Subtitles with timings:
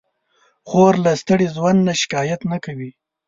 [0.67, 2.91] خور له ستړي ژوند نه شکایت نه کوي.